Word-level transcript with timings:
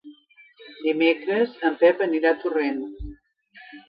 Dimecres 0.85 1.53
en 1.69 1.77
Pep 1.83 2.01
anirà 2.05 2.31
a 2.31 2.39
Torrent. 2.45 2.81